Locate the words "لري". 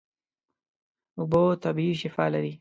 2.33-2.53